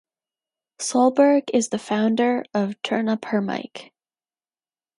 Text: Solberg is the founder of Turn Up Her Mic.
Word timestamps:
Solberg 0.79 1.51
is 1.53 1.69
the 1.69 1.77
founder 1.77 2.43
of 2.55 2.81
Turn 2.81 3.07
Up 3.07 3.25
Her 3.25 3.39
Mic. 3.39 3.93